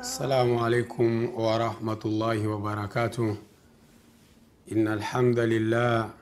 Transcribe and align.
السلام 0.00 0.50
عليكم 0.64 1.10
ورحمة 1.34 2.02
الله 2.04 2.38
وبركاته. 2.48 3.36
إن 4.72 4.88
الحمد 4.88 5.38
لله 5.38 6.21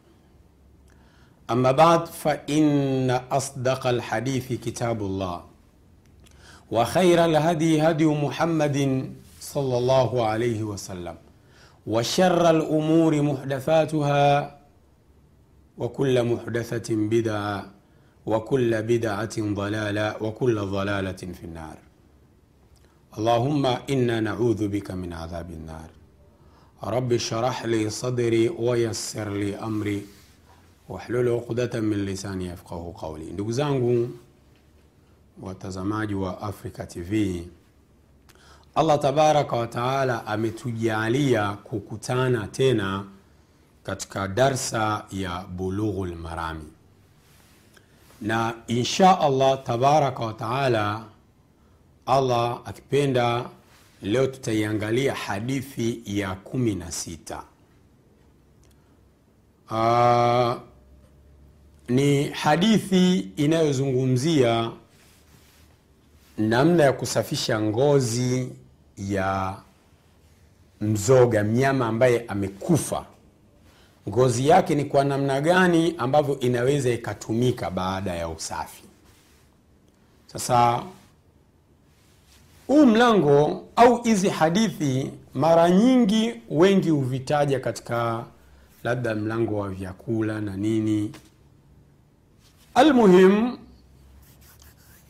أما 1.49 1.71
بعد 1.71 2.05
فإن 2.05 3.09
أصدق 3.31 3.87
الحديث 3.87 4.53
كتاب 4.53 5.01
الله 5.01 5.43
وخير 6.71 7.25
الهدي 7.25 7.81
هدي 7.81 8.05
محمد 8.05 9.09
صلى 9.39 9.77
الله 9.77 10.25
عليه 10.25 10.63
وسلم 10.63 11.15
وشر 11.87 12.49
الأمور 12.49 13.21
محدثاتها 13.21 14.57
وكل 15.77 16.23
محدثة 16.23 16.95
بدعة 16.95 17.65
وكل 18.25 18.81
بدعة 18.81 19.35
ضلالة 19.39 20.23
وكل 20.23 20.59
ضلالة 20.59 21.11
في 21.11 21.43
النار. 21.43 21.77
اللهم 23.17 23.65
إنا 23.65 24.19
نعوذ 24.19 24.67
بك 24.67 24.91
من 24.91 25.13
عذاب 25.13 25.49
النار. 25.51 25.89
رب 26.83 27.13
اشرح 27.13 27.65
لي 27.65 27.89
صدري 27.89 28.49
ويسر 28.49 29.29
لي 29.29 29.55
أمري. 29.55 30.05
Wahlul 30.91 31.27
uqdatan 31.39 31.81
min 31.83 32.05
lisani 32.05 32.45
yafqahu 32.47 32.93
qawli. 32.93 33.25
Ndugu 33.33 33.51
zangu 33.51 34.09
watazamaji 35.41 36.13
wa 36.15 36.41
Africa 36.41 36.87
TV, 36.87 37.43
Allah 38.75 38.99
tabaraka 38.99 39.55
wa 39.55 39.67
taala 39.67 40.25
ametujalia 40.27 41.53
kukutana 41.53 42.47
tena 42.47 43.05
katika 43.83 44.27
darsa 44.27 45.05
ya 45.11 45.43
Bulughul 45.49 46.15
Marami, 46.15 46.67
na 48.21 48.53
insha 48.67 49.19
Allah 49.19 49.63
tabaraka 49.63 50.25
wa 50.25 50.33
taala 50.33 51.05
Allah 52.05 52.61
akipenda 52.65 53.49
leo 54.01 54.27
tutaiangalia 54.27 55.15
hadithi 55.15 56.01
ya 56.05 56.35
kumi 56.35 56.75
na 56.75 56.91
sita. 56.91 57.43
Ni 61.91 62.23
hadithi 62.29 63.19
inayozungumzia 63.35 64.71
namna 66.37 66.83
ya 66.83 66.93
kusafisha 66.93 67.61
ngozi 67.61 68.49
ya 68.97 69.55
mzoga, 70.81 71.43
mnyama 71.43 71.87
ambaye 71.87 72.25
amekufa. 72.27 73.05
Ngozi 74.09 74.47
yake 74.47 74.75
ni 74.75 74.85
kwa 74.85 75.03
namna 75.03 75.41
gani 75.41 75.95
ambavyo 75.97 76.39
inaweza 76.39 76.89
ikatumika 76.89 77.69
baada 77.71 78.15
ya 78.15 78.29
usafi. 78.29 78.83
Sasa 80.27 80.83
huu 82.67 82.85
mlango 82.85 83.63
au 83.75 84.03
hizi 84.03 84.29
hadithi 84.29 85.11
mara 85.33 85.69
nyingi 85.69 86.33
wengi 86.49 86.89
huvitaja 86.89 87.59
katika 87.59 88.25
labda 88.83 89.15
mlango 89.15 89.57
wa 89.59 89.69
vyakula 89.69 90.41
na 90.41 90.57
nini. 90.57 91.11
Almuhim, 92.75 93.57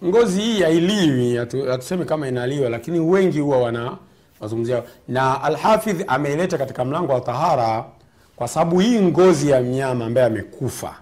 ngozi 0.05 0.41
hii 0.41 0.61
hailiwi, 0.61 1.35
hatusemi 1.69 2.05
kama 2.05 2.27
inaliwa, 2.27 2.69
lakini 2.69 2.99
wengi 2.99 3.39
huwa 3.39 3.57
wana 3.61 3.97
wazungumzia, 4.39 4.83
na 5.07 5.41
Alhafidh 5.43 6.01
ameileta 6.07 6.57
katika 6.57 6.85
mlango 6.85 7.13
wa 7.13 7.21
tahara 7.21 7.85
kwa 8.35 8.47
sababu 8.47 8.79
hii 8.79 8.99
ngozi 9.01 9.49
ya 9.49 9.61
mnyama 9.61 10.05
ambaye 10.05 10.27
amekufa, 10.27 10.95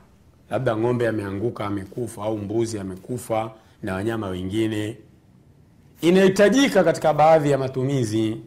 labda 0.49 0.77
ng'ombe 0.77 1.07
ameanguka 1.07 1.65
amekufa, 1.65 2.23
au 2.23 2.37
mbuzi 2.37 2.79
amekufa 2.79 3.51
na 3.83 3.93
wanyama 3.93 4.27
wengine. 4.27 4.97
Inahitajika 6.01 6.83
katika 6.83 7.13
baadhi 7.13 7.51
ya 7.51 7.57
matumizi. 7.57 8.37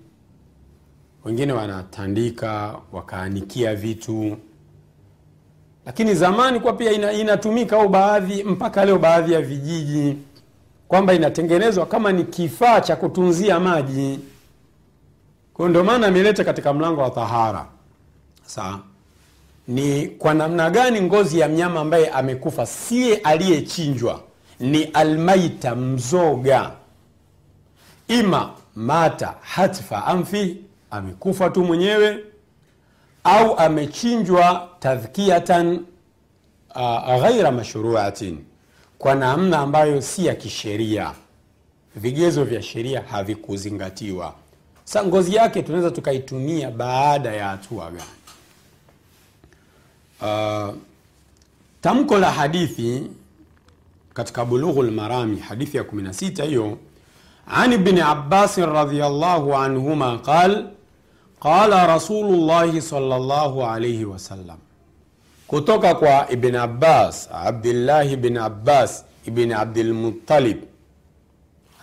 Wengine 1.25 1.53
wanatandika 1.53 2.79
wakaanikia 2.93 3.75
vitu, 3.75 4.37
lakini 5.87 6.15
zamani 6.15 6.61
kwa 6.61 6.73
pia 6.73 6.93
ina, 6.93 7.13
inatumika 7.13 7.77
au 7.77 7.89
baadhi 7.89 8.45
mpaka 8.45 8.85
leo 8.85 8.99
baadhi 8.99 9.33
ya 9.33 9.41
vijiji 9.41 10.17
kwamba 10.89 11.15
inatengenezwa 11.15 11.87
kama 11.87 12.13
ni 12.13 12.25
kifaa 12.25 12.81
cha 12.81 12.97
kutunzia 12.97 13.61
maji. 13.61 14.19
Kwa 15.55 15.69
ndio 15.69 15.85
maana 15.85 16.07
ameleta 16.07 16.45
katika 16.45 16.73
mlango 16.73 17.01
wa 17.01 17.11
tahara. 17.11 17.67
Sasa 18.45 18.79
ni 19.69 20.07
kwa 20.07 20.35
namna 20.35 20.71
gani 20.71 21.01
ngozi 21.01 21.39
ya 21.39 21.49
mnyama 21.49 21.81
ambaye 21.81 22.09
amekufa, 22.09 22.67
siye 22.67 23.17
aliyechinjwa, 23.17 24.21
ni 24.61 24.85
almaita, 24.85 25.75
mzoga 25.77 26.71
ima 28.09 28.51
mata 28.77 29.35
hatfa 29.41 30.05
amfi, 30.07 30.57
amekufa 30.91 31.51
tu 31.51 31.65
mwenyewe, 31.65 32.19
au 33.25 33.57
amechinjwa 33.59 34.69
tadhkiatan 34.81 35.81
uh, 36.75 37.21
ghaira 37.21 37.51
mashruatin, 37.51 38.45
kwa 38.99 39.15
namna 39.15 39.59
ambayo 39.59 40.03
si 40.03 40.27
ya 40.27 40.35
kisheria, 40.35 41.13
vigezo 41.97 42.45
vya 42.45 42.63
sheria 42.63 43.03
havikuzingatiwa. 43.11 44.35
Sa 44.85 45.05
ngozi 45.05 45.35
yake 45.35 45.63
tunaweza 45.63 45.91
tukaitumia 45.91 46.71
baada 46.71 47.33
ya 47.33 47.49
hatua 47.49 47.91
gani? 47.91 48.03
Uh, 50.21 50.75
tamko 51.81 52.19
la 52.19 52.31
hadithi 52.33 53.03
katika 54.15 54.45
Bulughul 54.45 54.91
Marami, 54.91 55.39
hadithi 55.39 55.77
ya 55.77 55.83
16 55.83 56.45
hiyo 56.47 56.79
an 57.47 57.73
ibni 57.73 58.01
abbasin 58.01 58.67
radiallahu 58.67 59.55
anhuma 59.57 60.19
qal 60.19 60.67
qala 61.43 61.87
rasulullahi 61.87 62.83
salllahu 62.83 63.65
alaihi 63.67 64.05
wasallam, 64.05 64.59
kutoka 65.47 65.95
kwa 65.95 66.31
Ibn 66.31 66.55
Abbas, 66.57 67.29
Abdillahi 67.33 68.17
bin 68.17 68.37
Abbas 68.39 69.05
ibn 69.27 69.53
Abdilmuttalib 69.53 70.59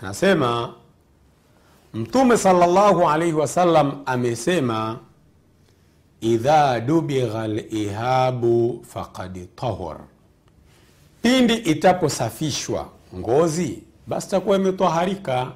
anasema 0.02 0.74
mtume 1.94 2.38
salllahu 2.38 3.10
alaihi 3.10 3.34
wasallam 3.34 4.02
amesema 4.06 5.00
idha 6.22 6.80
dubigha 6.80 7.48
lihabu 7.48 8.86
faqad 8.88 9.48
tahur. 9.56 9.98
Pindi 11.22 11.54
itaposafishwa 11.54 12.88
ngozi 13.16 13.84
basi 14.08 14.28
itakuwa 14.28 14.56
imetaharika 14.58 15.52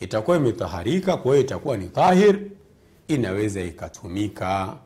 itakuwa 0.00 0.36
imetaharika 0.36 1.16
kwa 1.16 1.32
hiyo 1.32 1.44
itakuwa 1.44 1.76
ni 1.76 1.86
tahir 1.88 2.40
inaweza 3.08 3.60
ikatumika 3.60 4.76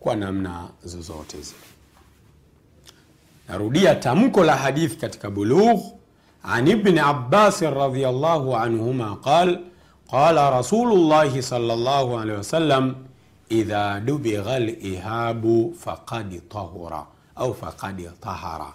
kwa 0.00 0.16
namna 0.16 0.68
zozote 0.84 1.40
zile. 1.40 1.58
Narudia 3.48 3.94
tamko 3.94 4.44
la 4.44 4.56
hadithi 4.56 4.96
katika 4.96 5.30
bulugh 5.30 5.80
an 6.42 6.68
ibni 6.68 6.98
abbasin 7.00 7.70
radhiyallahu 7.70 8.56
anhuma 8.56 9.16
qal 9.16 9.58
qala 10.10 10.50
rasulullahi 10.50 11.42
sallallahu 11.42 12.18
alehi 12.18 12.36
wasallam 12.38 12.94
idha 13.48 14.00
dubigha 14.00 14.58
lihabu 14.58 15.74
faqad 15.78 16.40
tahura 16.48 17.06
au 17.36 17.54
faqad 17.54 18.10
tahara. 18.20 18.72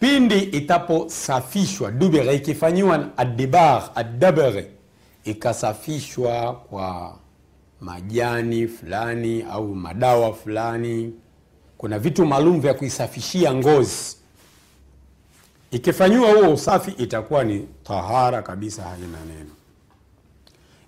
Pindi 0.00 0.38
itaposafishwa 0.38 1.90
dubigha 1.90 2.32
ikifanyiwa 2.32 3.08
adibagh 3.16 3.82
adabgh 3.94 4.64
ikasafishwa 5.30 6.52
kwa 6.54 7.18
majani 7.80 8.68
fulani 8.68 9.42
au 9.42 9.74
madawa 9.74 10.34
fulani. 10.34 11.12
Kuna 11.78 11.98
vitu 11.98 12.26
maalum 12.26 12.60
vya 12.60 12.74
kuisafishia 12.74 13.54
ngozi. 13.54 14.16
Ikifanyiwa 15.70 16.30
huo 16.32 16.52
usafi 16.54 16.90
itakuwa 16.90 17.44
ni 17.44 17.68
tahara 17.84 18.42
kabisa 18.42 18.82
haina 18.82 19.06
neno. 19.24 19.50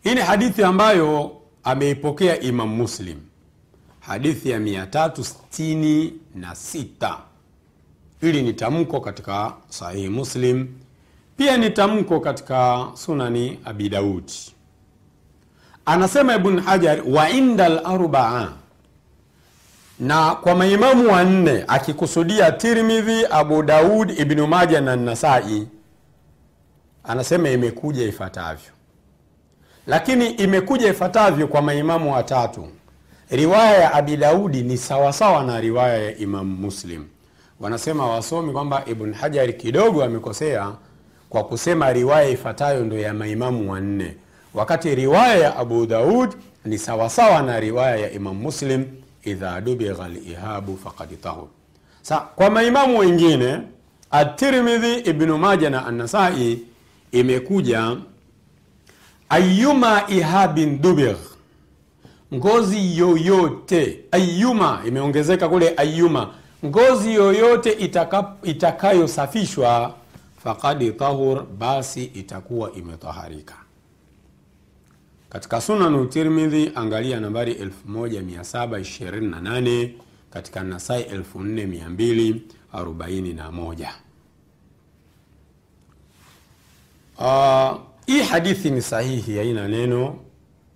Hii 0.03 0.15
ni 0.15 0.21
hadithi 0.21 0.63
ambayo 0.65 1.37
ameipokea 1.65 2.41
imam 2.41 2.69
muslim. 2.77 3.19
Hadithi 4.01 4.51
ya 4.51 4.59
366 4.59 7.19
hili 8.21 8.43
ni 8.43 8.53
tamko 8.53 9.01
katika 9.01 9.53
sahihi 9.69 10.09
muslim 10.09 10.69
pia 11.41 11.57
ni 11.57 11.71
tamko 11.71 12.21
katika 12.21 12.87
sunani 12.95 13.59
abi 13.65 13.89
daudi 13.89 14.33
anasema 15.87 16.35
ibn 16.35 16.61
hajar 16.61 17.03
wa 17.09 17.31
inda 17.31 17.69
larbaa 17.69 18.53
na 20.01 20.35
kwa 20.35 20.55
maimamu 20.55 21.13
wanne 21.13 21.65
akikusudia 21.69 22.53
tirmidhi 22.53 23.27
abu 23.31 23.63
daud 23.63 24.11
ibnu 24.19 24.47
maja 24.47 24.81
na 24.81 24.97
nasai 24.97 25.69
anasema 27.05 27.51
imekuja 27.51 28.05
ifatavyo 28.05 28.71
lakini 29.87 30.31
imekuja 30.31 30.89
ifatavyo 30.91 31.49
kwa 31.49 31.63
maimamu 31.63 32.13
watatu 32.15 32.69
riwaya 33.31 33.79
ya 33.81 33.95
abi 33.95 34.17
daudi 34.17 34.63
ni 34.63 34.77
sawasawa 34.77 35.45
na 35.45 35.61
riwaya 35.61 35.99
ya 35.99 36.17
imamu 36.17 36.57
muslim. 36.57 37.05
Wanasema 37.61 38.07
wasomi 38.07 38.53
kwamba 38.53 38.83
ibn 38.87 39.13
hajari 39.13 39.53
kidogo 39.53 40.05
amekosea 40.05 40.73
kwa 41.31 41.45
kusema 41.45 41.93
riwaya 41.93 42.29
ifatayo 42.29 42.85
ndo 42.85 42.99
ya 42.99 43.15
maimamu 43.15 43.73
wanne. 43.73 44.17
Wakati 44.55 44.95
riwaya 44.95 45.37
ya 45.37 45.57
abu 45.57 45.87
daud 45.87 46.31
ni 46.65 46.79
sawasawa 46.79 47.43
na 47.43 47.61
riwaya 47.61 47.97
ya 47.97 48.13
imam 48.13 48.37
muslim 48.37 48.85
idha 49.25 49.61
dubigha 49.61 50.09
lihabu 50.09 50.77
fakad 50.77 51.21
tahur 51.21 51.49
sa 52.03 52.17
kwa 52.21 52.51
maimamu 52.51 52.99
wengine 52.99 53.59
atirmidhi 54.11 54.95
ibnu 54.95 55.39
maja 55.39 55.71
na 55.71 55.87
Anasai 55.87 56.59
imekuja 57.13 57.97
ayuma 59.29 60.03
ihabin 60.09 60.81
dubigh. 60.83 61.17
Ngozi 62.35 62.99
yoyote 62.99 64.01
ayuma 64.11 64.83
imeongezeka 64.87 65.49
kule 65.49 65.75
ayuma 65.77 66.31
ngozi 66.65 67.15
yoyote 67.15 67.73
itaka, 67.73 68.33
itakayosafishwa 68.43 69.95
faqad 70.45 70.97
tahur 70.97 71.47
basi 71.47 72.05
itakuwa 72.05 72.73
imetaharika 72.73 73.55
katika 75.29 75.61
sunanu 75.61 76.07
tirmidhi 76.07 76.73
angalia 76.75 77.21
nambari 77.21 77.55
1728 77.55 79.91
katika 80.31 80.63
nasai 80.63 81.03
4241 81.03 83.91
uh, 87.19 87.81
hii 88.07 88.23
hadithi 88.23 88.71
ni 88.71 88.83
sahihi 88.83 89.37
haina 89.37 89.69
neno. 89.69 90.19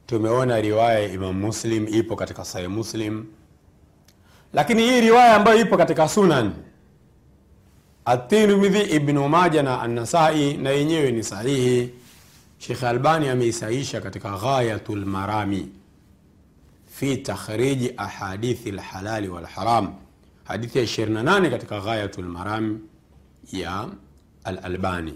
Tumeona 0.06 0.60
riwaya 0.60 0.99
ya 0.99 1.12
imam 1.12 1.40
muslim 1.40 1.94
ipo 1.94 2.17
katika 2.17 2.44
sahih 2.44 2.69
muslim. 2.70 3.25
Lakini 4.52 4.82
hii 4.82 5.00
riwaya 5.00 5.37
ambayo 5.37 5.60
ipo 5.60 5.76
katika 5.76 6.08
sunan 6.08 6.52
atirmidhi 8.04 8.80
ibnu 8.80 9.28
maja 9.28 9.62
na 9.62 9.80
anasai 9.82 10.56
na 10.56 10.70
yenyewe 10.70 11.12
ni 11.12 11.22
sahihi. 11.24 11.90
Shekh 12.58 12.82
albani 12.84 13.28
ameisaisha 13.28 14.00
katika 14.00 14.38
ghayatu 14.38 14.96
lmarami 14.96 15.68
fi 16.90 17.16
takhriji 17.16 17.92
ahadithi 17.96 18.70
lhalali 18.72 19.28
walharam. 19.28 19.94
Hadithi 20.44 20.78
ya 20.78 20.84
28 20.84 21.50
katika 21.50 21.80
ghayatu 21.80 22.22
lmarami 22.22 22.78
ya 23.52 23.88
alalbani. 24.44 25.14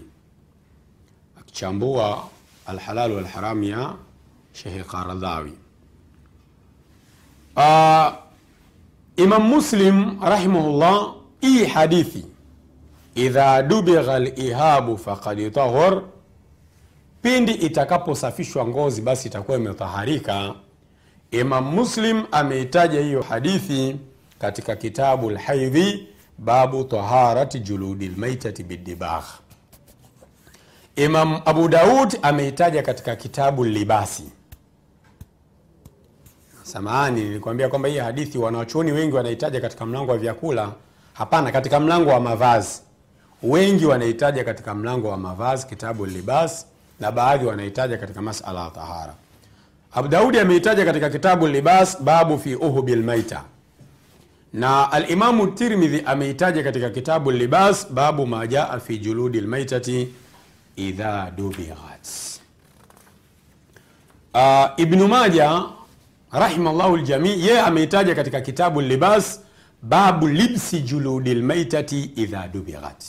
Akichambua 1.39 2.27
alhalal 2.65 3.11
walharam 3.11 3.63
ya 3.63 3.93
shekhe 4.53 4.83
qaradhawi 4.83 5.53
uh, 7.57 8.09
imam 9.17 9.43
muslim 9.43 10.19
rahimahullah 10.21 11.13
hii 11.41 11.65
hadithi 11.65 12.25
idha 13.25 13.63
dubigha 13.63 14.19
lihabu 14.19 14.97
fakad 14.97 15.51
tahur 15.51 16.03
pindi 17.21 17.51
itakaposafishwa 17.51 18.67
ngozi 18.67 19.01
basi 19.01 19.27
itakuwa 19.27 19.57
imetaharika. 19.57 20.53
Imam 21.31 21.63
muslim 21.75 22.23
ameitaja 22.31 22.99
hiyo 23.01 23.21
hadithi 23.21 23.95
katika 24.39 24.75
kitabu 24.75 25.29
lhaidhi 25.29 26.07
babu 26.37 26.83
taharati 26.83 27.59
juludi 27.59 28.07
lmaitati 28.07 28.63
bidibagh 28.63 29.23
imam 30.95 31.41
abu 31.45 31.67
daud 31.67 32.19
ameitaja 32.21 32.83
katika 32.83 33.15
kitabu 33.15 33.65
libasi 33.65 34.23
samahani 36.63 37.23
nilikwambia 37.23 37.69
kwamba 37.69 37.89
hii 37.89 37.97
hadithi 37.97 38.37
wanawachuoni 38.37 38.91
wengi 38.91 39.15
wanaitaja 39.15 39.61
katika 39.61 39.85
mlango 39.85 40.11
wa 40.11 40.17
vyakula. 40.17 40.71
Hapana 41.13 41.51
katika 41.51 41.79
mlango 41.79 42.09
wa 42.09 42.19
mavazi 42.19 42.81
wengi 43.43 43.85
wanaitaja 43.85 44.43
katika 44.43 44.75
mlango 44.75 45.07
wa 45.09 45.17
mavazi 45.17 45.67
kitabu 45.67 46.05
libas 46.05 46.65
na 46.99 47.11
baadhi 47.11 47.45
wanaitaja 47.45 47.97
katika 47.97 48.21
masala 48.21 48.63
ya 48.63 48.69
tahara. 48.69 49.13
Abu 49.91 50.07
daudi 50.07 50.59
katika 50.59 51.09
kitabu 51.09 51.47
libas 51.47 52.01
babu 52.01 52.39
fi 52.39 52.55
uhubi 52.55 52.95
lmaita 52.95 53.43
na 54.53 54.91
alimamu 54.91 55.47
tirmidhi 55.47 56.01
ameitaja 56.05 56.63
katika 56.63 56.89
kitabu 56.89 57.31
libas 57.31 57.87
babu 57.91 58.27
majaa 58.27 58.79
fi 58.79 58.97
juludi 58.97 59.41
lmaitati 59.41 60.07
idha 60.75 61.31
dubighat 61.37 62.07
uh, 64.33 64.65
ibnu 64.77 65.07
maja 65.07 65.63
rahimallahu 66.31 66.97
ljamii 66.97 67.39
yeye 67.47 67.61
ameitaja 67.61 68.15
katika 68.15 68.41
kitabu 68.41 68.81
libas 68.81 69.41
babu 69.81 70.27
libsi 70.27 70.79
juludi 70.79 71.33
lmaitati 71.33 72.03
idha 72.03 72.47
dubighat 72.47 73.03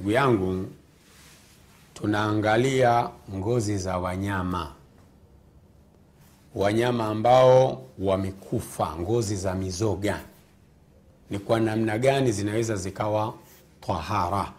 ndugu 0.00 0.10
yangu 0.14 0.66
tunaangalia 1.94 3.08
ngozi 3.34 3.78
za 3.78 3.98
wanyama. 3.98 4.72
Wanyama 6.54 7.04
ambao 7.06 7.82
wamekufa 7.98 8.96
ngozi 9.00 9.36
za 9.36 9.54
mizoga. 9.54 10.20
Ni 11.30 11.38
kwa 11.38 11.60
namna 11.60 11.98
gani 11.98 12.32
zinaweza 12.32 12.76
zikawa 12.76 13.34
tahara 13.80 14.52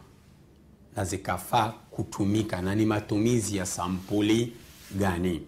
na 0.95 1.05
zikafaa 1.05 1.73
kutumika 1.91 2.61
na 2.61 2.75
ni 2.75 2.85
matumizi 2.85 3.57
ya 3.57 3.65
sampuli 3.65 4.53
gani? 4.91 5.41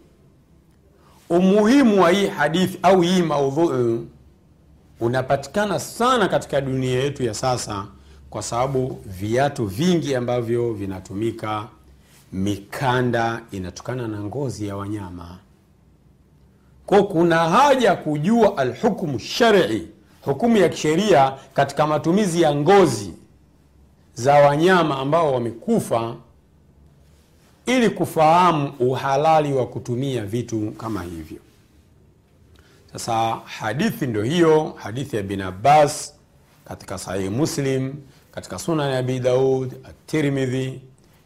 Umuhimu 1.29 2.01
wa 2.01 2.11
hii 2.11 2.27
hadithi 2.27 2.79
au 2.83 3.01
hii 3.01 3.21
maudhui 3.21 4.07
unapatikana 4.99 5.79
sana 5.79 6.27
katika 6.27 6.61
dunia 6.61 6.99
yetu 7.03 7.23
ya 7.23 7.33
sasa 7.33 7.87
kwa 8.33 8.43
sababu 8.43 9.01
viatu 9.05 9.65
vingi 9.65 10.15
ambavyo 10.15 10.73
vinatumika 10.73 11.67
mikanda 12.31 13.41
inatokana 13.51 14.07
na 14.07 14.19
ngozi 14.23 14.67
ya 14.67 14.75
wanyama. 14.75 15.37
Ko 16.85 17.03
kuna 17.03 17.49
haja 17.49 17.95
kujua 17.95 18.57
alhukmu 18.57 19.19
shari 19.19 19.87
hukumu 20.21 20.57
ya 20.57 20.69
kisheria 20.69 21.33
katika 21.53 21.87
matumizi 21.87 22.41
ya 22.41 22.55
ngozi 22.55 23.13
za 24.13 24.33
wanyama 24.33 24.97
ambao 24.97 25.33
wamekufa 25.33 26.15
ili 27.65 27.89
kufahamu 27.89 28.73
uhalali 28.79 29.53
wa 29.53 29.67
kutumia 29.67 30.25
vitu 30.25 30.71
kama 30.71 31.03
hivyo. 31.03 31.37
Sasa 32.93 33.35
hadithi 33.45 34.07
ndio 34.07 34.23
hiyo 34.23 34.73
hadithi 34.77 35.15
ya 35.15 35.23
bin 35.23 35.41
abbas 35.41 36.13
katika 36.65 36.97
sahihi 36.97 37.29
muslim 37.29 37.93
katika 38.35 38.59
sunan 38.59 38.93
abi 38.93 39.19
daud 39.19 39.73
atirmidhi 39.83 40.81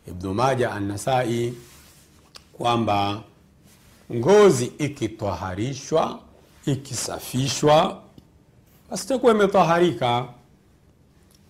ibnu 0.08 0.34
maja 0.34 0.72
annasai 0.72 1.54
kwamba 2.54 3.24
ngozi 4.14 4.66
ikitwaharishwa 4.66 6.20
ikisafishwa 6.66 8.02
basi 8.90 9.06
itakuwa 9.06 9.34
imetaharika. 9.34 10.26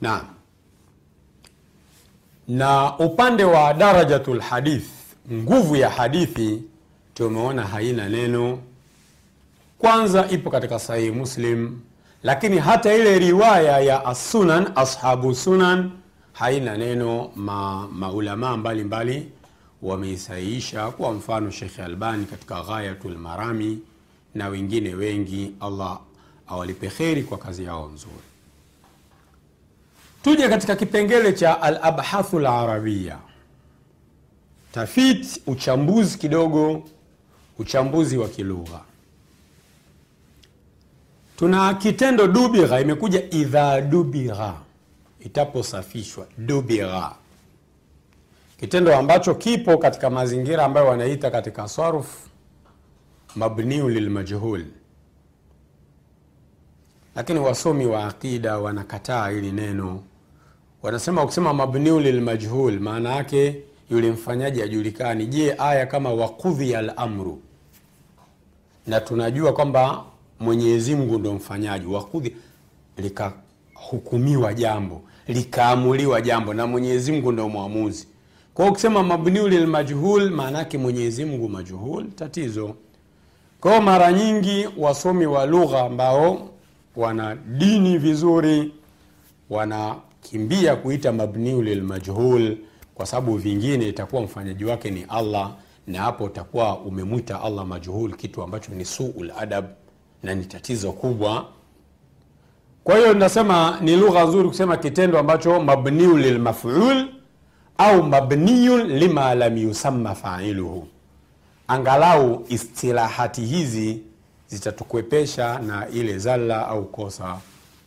Na 0.01 0.25
na 2.47 2.97
upande 2.97 3.43
wa 3.43 3.73
darajatul 3.73 4.39
hadith 4.39 4.85
nguvu 5.31 5.75
ya 5.75 5.89
hadithi 5.89 6.63
tumeona 7.13 7.63
haina 7.65 8.09
neno. 8.09 8.59
Kwanza 9.79 10.27
ipo 10.29 10.49
katika 10.49 10.79
sahihi 10.79 11.11
muslim 11.11 11.79
lakini 12.23 12.57
hata 12.59 12.93
ile 12.93 13.19
riwaya 13.19 13.79
ya 13.79 14.05
assunan 14.05 14.71
ashabu 14.75 15.35
sunan 15.35 15.91
haina 16.33 16.77
neno 16.77 17.31
ma, 17.35 17.87
maulamaa 17.87 18.57
mbalimbali 18.57 19.31
wameisahihisha. 19.81 20.91
Kwa 20.91 21.13
mfano 21.13 21.51
shekhe 21.51 21.83
albani 21.83 22.25
katika 22.25 22.61
ghayatul 22.61 23.17
marami 23.17 23.79
na 24.35 24.47
wengine 24.47 24.93
wengi 24.95 25.53
allah 25.59 25.99
awalipe 26.47 26.87
kheri 26.89 27.23
kwa 27.23 27.37
kazi 27.37 27.63
yao 27.63 27.87
nzuri. 27.93 28.13
Tuje 30.23 30.49
katika 30.49 30.75
kipengele 30.75 31.33
cha 31.33 31.61
alabhathu 31.61 32.39
larabia 32.39 33.17
tafiti 34.71 35.41
uchambuzi 35.47 36.17
kidogo 36.17 36.83
uchambuzi 37.59 38.17
wa 38.17 38.27
kilugha 38.27 38.81
tuna 41.37 41.73
kitendo 41.73 42.27
dubira, 42.27 42.81
imekuja 42.81 43.23
idha 43.29 43.81
dubira, 43.81 44.53
itaposafishwa 45.19 46.27
dubira, 46.37 47.11
kitendo 48.59 48.95
ambacho 48.97 49.35
kipo 49.35 49.77
katika 49.77 50.09
mazingira 50.09 50.65
ambayo 50.65 50.87
wanaita 50.87 51.31
katika 51.31 51.67
sarf 51.67 52.07
mabniu 53.35 53.89
lilmajhul 53.89 54.65
lakini 57.15 57.39
wasomi 57.39 57.85
wa 57.85 58.05
aqida 58.07 58.57
wanakataa 58.57 59.29
hili 59.29 59.51
neno. 59.51 60.03
Wanasema 60.83 61.23
ukisema 61.23 61.53
mabniu 61.53 61.99
lilmajhul 61.99 62.79
maana 62.79 63.15
yake 63.15 63.61
yule 63.89 64.11
mfanyaji 64.11 64.61
ajulikani 64.61 65.25
je 65.25 65.55
aya 65.57 65.85
kama 65.85 66.13
wakudhia 66.13 66.81
lamru 66.81 67.41
na 68.87 68.99
tunajua 69.01 69.53
kwamba 69.53 70.03
mwenyezi 70.39 70.95
mungu 70.95 71.19
ndo 71.19 71.33
mfanyaji 71.33 71.85
wakudhi 71.87 72.35
likahukumiwa 72.97 74.53
jambo 74.53 75.01
likaamuliwa 75.27 76.21
jambo 76.21 76.53
na 76.53 76.67
mwenyezi 76.67 77.11
mungu 77.11 77.31
ndo 77.31 77.49
mwamuzi. 77.49 78.07
Kwa 78.53 78.65
ukisema 78.67 79.03
mabniu 79.03 79.47
mwenyezi 80.77 81.25
mungu 81.25 81.49
majhul 81.49 82.05
tatizo. 82.15 82.75
Kwa 83.61 83.81
mara 83.81 84.11
nyingi 84.13 84.67
wasomi 84.77 85.25
wa 85.25 85.45
lugha 85.45 85.81
ambao 85.81 86.49
wana 86.95 87.35
dini 87.35 87.97
vizuri 87.97 88.71
wanakimbia 89.49 90.75
kuita 90.75 91.11
mabniu 91.13 91.61
kwa 92.95 93.05
sababu 93.05 93.37
vingine 93.37 93.89
itakuwa 93.89 94.21
mfanyaji 94.21 94.65
wake 94.65 94.91
ni 94.91 95.05
allah 95.09 95.55
na 95.87 96.01
hapo 96.01 96.23
utakuwa 96.23 96.79
umemwita 96.79 97.41
allah 97.41 97.65
majhul 97.65 98.15
kitu 98.15 98.43
ambacho 98.43 98.71
ni 98.71 98.85
suul 98.85 99.31
adab 99.39 99.65
na 100.23 100.35
ni 100.35 100.45
tatizo 100.45 100.91
kubwa. 100.91 101.45
Kwa 102.83 102.97
hiyo 102.97 103.13
nasema 103.13 103.77
ni 103.81 103.95
lugha 103.95 104.23
nzuri 104.25 104.47
kusema 104.47 104.77
kitendo 104.77 105.19
ambacho 105.19 105.59
mabniu 105.59 106.17
lilmaful 106.17 107.07
au 107.77 108.03
mabniu 108.03 108.77
lima 108.77 109.35
lam 109.35 109.57
yusamma 109.57 110.15
failuhu. 110.15 110.87
Angalau 111.67 112.45
istilahati 112.49 113.41
hizi 113.41 114.01
zitatukwepesha 114.47 115.59
na 115.59 115.87
ile 115.89 116.17
zalla 116.17 116.67
au 116.67 116.85
kosa 116.85 117.37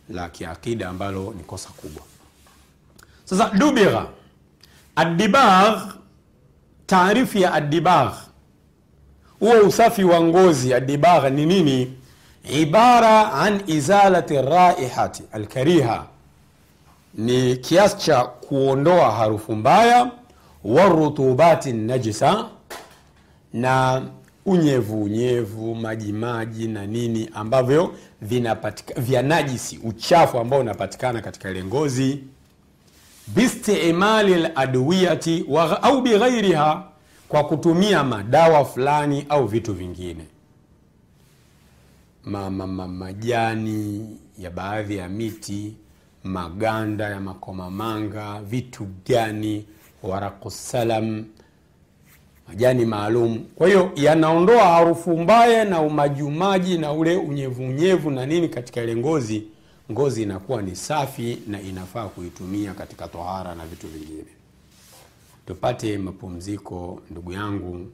la 0.09 0.29
kiakida 0.29 0.89
ambalo 0.89 1.33
ni 1.37 1.43
kosa 1.43 1.69
kubwa. 1.69 2.03
Sasa 3.25 3.49
dubigha 3.49 4.05
adibagh 4.95 5.81
taarifu 6.85 7.37
ya 7.37 7.53
adibagh 7.53 8.13
huo 9.39 9.59
usafi 9.67 10.03
wa 10.03 10.21
ngozi 10.21 10.73
adibagh 10.73 11.31
ni 11.31 11.45
nini 11.45 11.93
ibara 12.43 13.33
an 13.33 13.61
izalati 13.67 14.33
raihati 14.41 15.23
alkariha. 15.31 16.05
Ni 17.13 17.55
kiasi 17.57 17.97
cha 17.97 18.23
kuondoa 18.23 19.11
harufu 19.11 19.55
mbaya 19.55 20.11
warutubati 20.63 21.73
najisa 21.73 22.45
na 23.53 24.01
unyevu 24.45 25.03
unyevu 25.03 25.75
maji 25.75 26.13
maji 26.13 26.67
na 26.67 26.85
nini 26.85 27.29
ambavyo 27.33 27.93
vya 28.97 29.21
najisi 29.21 29.79
uchafu 29.83 30.39
ambao 30.39 30.59
unapatikana 30.59 31.21
katika 31.21 31.49
ile 31.49 31.63
ngozi. 31.63 32.23
Bistimali 33.27 34.35
ladwiyati 34.35 35.45
au 35.81 36.01
bighairiha 36.01 36.83
kwa 37.29 37.43
kutumia 37.43 38.03
madawa 38.03 38.65
fulani 38.65 39.25
au 39.29 39.47
vitu 39.47 39.73
vingine 39.73 40.25
ma, 42.25 42.49
ma, 42.49 42.67
ma, 42.67 42.87
majani 42.87 44.09
ya 44.37 44.49
baadhi 44.51 44.97
ya 44.97 45.09
miti 45.09 45.75
maganda 46.23 47.09
ya 47.09 47.19
makomamanga 47.19 48.41
vitu 48.41 48.87
gani 49.07 49.65
warakusalam 50.03 51.25
majani 52.47 52.85
maalum. 52.85 53.39
Kwa 53.55 53.67
hiyo 53.67 53.91
yanaondoa 53.95 54.63
harufu 54.63 55.17
mbaya 55.17 55.65
na 55.65 55.81
umajumaji 55.81 56.77
na 56.77 56.93
ule 56.93 57.17
unyevunyevu 57.17 58.11
na 58.11 58.25
nini 58.25 58.49
katika 58.49 58.83
ile 58.83 58.95
ngozi. 58.95 59.43
Ngozi 59.91 60.23
inakuwa 60.23 60.61
ni 60.61 60.75
safi 60.75 61.37
na 61.47 61.61
inafaa 61.61 62.05
kuitumia 62.07 62.73
katika 62.73 63.07
tohara 63.07 63.55
na 63.55 63.65
vitu 63.65 63.87
vingine. 63.87 64.25
Tupate 65.47 65.97
mapumziko 65.97 67.01
ndugu 67.11 67.33
yangu 67.33 67.87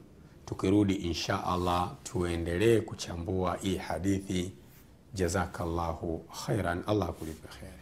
tukirudi 0.48 0.94
insha 0.94 1.44
Allah 1.44 1.92
tuendelee 2.04 2.80
kuchambua 2.80 3.56
hii 3.62 3.76
hadithi. 3.76 4.52
Jazakallahu 5.14 6.24
khairan, 6.46 6.82
Allah 6.86 7.08
kulipe 7.12 7.48
kheri. 7.48 7.72